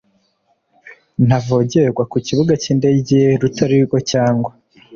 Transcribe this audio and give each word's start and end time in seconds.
Ntavogerwa 1.27 2.03
ku 2.11 2.17
kibuga 2.27 2.53
cy 2.61 2.69
indege 2.73 3.17
rutari 3.41 3.77
rwo 3.85 3.97
cyangwa 4.11 4.51